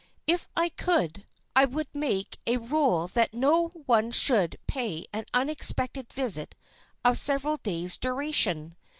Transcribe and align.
If 0.25 0.47
I 0.55 0.69
could, 0.69 1.27
I 1.55 1.65
would 1.65 1.89
make 1.93 2.39
a 2.47 2.57
rule 2.57 3.07
that 3.09 3.35
no 3.35 3.67
one 3.85 4.09
should 4.09 4.57
pay 4.65 5.05
an 5.13 5.25
unexpected 5.31 6.11
visit 6.11 6.55
of 7.05 7.19
several 7.19 7.57
days' 7.57 7.99
duration. 7.99 8.77